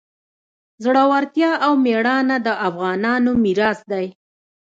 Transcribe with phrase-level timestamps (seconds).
[0.83, 4.05] زړورتیا او میړانه د افغانانو میراث دی.